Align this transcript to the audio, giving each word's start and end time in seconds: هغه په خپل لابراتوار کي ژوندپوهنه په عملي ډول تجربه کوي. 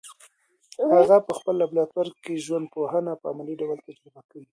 هغه 0.95 1.17
په 1.27 1.31
خپل 1.37 1.53
لابراتوار 1.61 2.07
کي 2.23 2.33
ژوندپوهنه 2.45 3.11
په 3.21 3.25
عملي 3.33 3.53
ډول 3.61 3.77
تجربه 3.87 4.21
کوي. 4.29 4.47